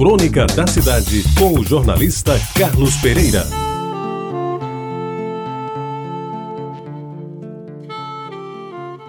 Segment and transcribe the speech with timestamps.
[0.00, 3.46] Crônica da Cidade, com o jornalista Carlos Pereira.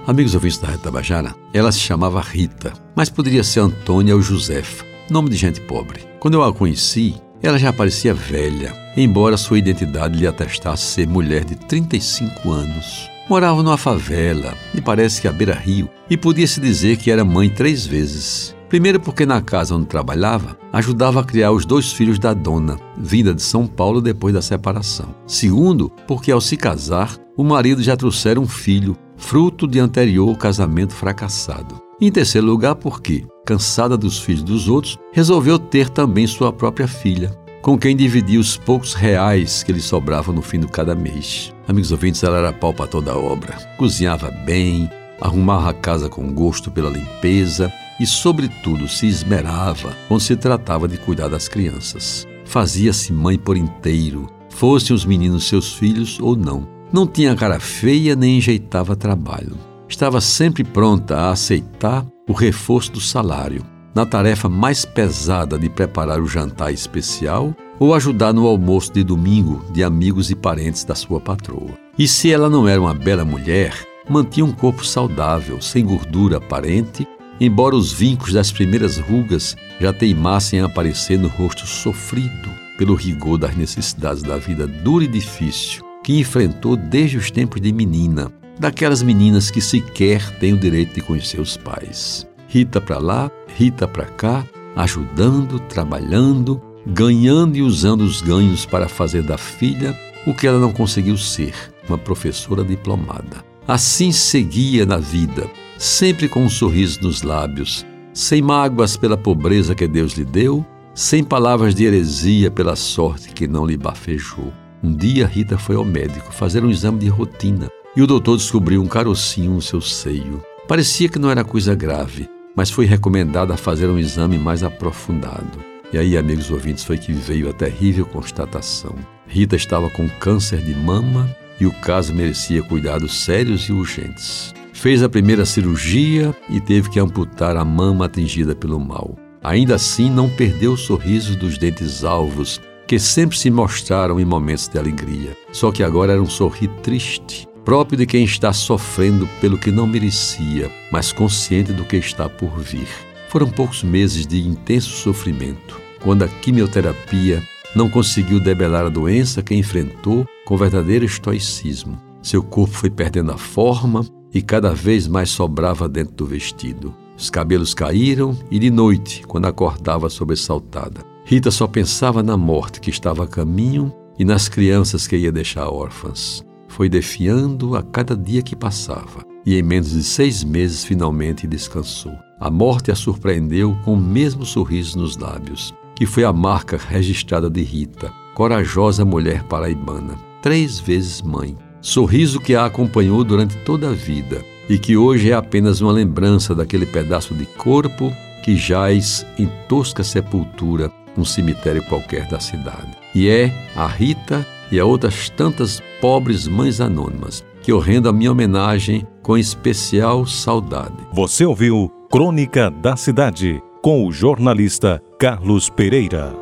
[0.05, 4.83] Amigos ouvintes da Rita Tabajara, ela se chamava Rita, mas poderia ser Antônia ou Josefa,
[5.09, 6.01] nome de gente pobre.
[6.19, 11.45] Quando eu a conheci, ela já parecia velha, embora sua identidade lhe atestasse ser mulher
[11.45, 13.09] de 35 anos.
[13.29, 17.85] Morava numa favela, e parece que à beira-rio, e podia-se dizer que era mãe três
[17.85, 18.53] vezes.
[18.71, 23.33] Primeiro, porque na casa onde trabalhava, ajudava a criar os dois filhos da dona, vinda
[23.33, 25.13] de São Paulo depois da separação.
[25.27, 30.93] Segundo, porque ao se casar, o marido já trouxera um filho, fruto de anterior casamento
[30.93, 31.81] fracassado.
[31.99, 37.37] Em terceiro lugar, porque, cansada dos filhos dos outros, resolveu ter também sua própria filha,
[37.61, 41.53] com quem dividia os poucos reais que lhe sobravam no fim de cada mês.
[41.67, 43.53] Amigos ouvintes, ela era pau para toda a obra.
[43.77, 47.69] Cozinhava bem, arrumava a casa com gosto pela limpeza
[48.01, 52.27] e, sobretudo, se esmerava quando se tratava de cuidar das crianças.
[52.43, 56.67] Fazia-se mãe por inteiro, fossem os meninos seus filhos ou não.
[56.91, 59.55] Não tinha cara feia nem enjeitava trabalho.
[59.87, 66.21] Estava sempre pronta a aceitar o reforço do salário na tarefa mais pesada de preparar
[66.21, 71.19] o jantar especial ou ajudar no almoço de domingo de amigos e parentes da sua
[71.19, 71.77] patroa.
[71.99, 73.73] E se ela não era uma bela mulher,
[74.09, 77.07] mantinha um corpo saudável, sem gordura aparente,
[77.41, 83.39] embora os vincos das primeiras rugas já teimassem a aparecer no rosto sofrido pelo rigor
[83.39, 89.01] das necessidades da vida dura e difícil que enfrentou desde os tempos de menina, daquelas
[89.01, 92.27] meninas que sequer têm o direito de conhecer os pais.
[92.47, 99.23] Rita para lá, Rita para cá, ajudando, trabalhando, ganhando e usando os ganhos para fazer
[99.23, 99.97] da filha
[100.27, 101.53] o que ela não conseguiu ser,
[101.87, 103.43] uma professora diplomada.
[103.67, 105.49] Assim seguia na vida,
[105.81, 111.23] sempre com um sorriso nos lábios, sem mágoas pela pobreza que Deus lhe deu, sem
[111.23, 114.53] palavras de heresia pela sorte que não lhe bafejou.
[114.83, 118.79] Um dia Rita foi ao médico fazer um exame de rotina e o doutor descobriu
[118.79, 120.43] um carocinho no seu seio.
[120.67, 125.65] Parecia que não era coisa grave, mas foi recomendado a fazer um exame mais aprofundado.
[125.91, 128.93] E aí, amigos ouvintes, foi que veio a terrível constatação.
[129.25, 131.27] Rita estava com câncer de mama
[131.59, 134.53] e o caso merecia cuidados sérios e urgentes.
[134.81, 139.15] Fez a primeira cirurgia e teve que amputar a mama atingida pelo mal.
[139.43, 144.67] Ainda assim, não perdeu o sorriso dos dentes alvos, que sempre se mostraram em momentos
[144.67, 145.37] de alegria.
[145.51, 149.85] Só que agora era um sorrir triste, próprio de quem está sofrendo pelo que não
[149.85, 152.87] merecia, mas consciente do que está por vir.
[153.29, 157.43] Foram poucos meses de intenso sofrimento, quando a quimioterapia
[157.75, 162.01] não conseguiu debelar a doença que enfrentou com verdadeiro estoicismo.
[162.21, 166.93] Seu corpo foi perdendo a forma e cada vez mais sobrava dentro do vestido.
[167.17, 172.89] Os cabelos caíram e de noite, quando acordava sobressaltada, Rita só pensava na morte que
[172.89, 178.41] estava a caminho e nas crianças que ia deixar órfãs foi defiando a cada dia
[178.41, 182.13] que passava, e em menos de seis meses finalmente descansou.
[182.39, 187.49] A morte a surpreendeu com o mesmo sorriso nos lábios, que foi a marca registrada
[187.49, 191.55] de Rita, corajosa mulher paraibana, três vezes mãe.
[191.81, 196.53] Sorriso que a acompanhou durante toda a vida e que hoje é apenas uma lembrança
[196.53, 202.95] daquele pedaço de corpo que jaz em tosca sepultura num cemitério qualquer da cidade.
[203.13, 208.13] E é a Rita e a outras tantas pobres mães anônimas, que eu rendo a
[208.13, 210.95] minha homenagem com especial saudade.
[211.11, 216.40] Você ouviu Crônica da Cidade, com o jornalista Carlos Pereira.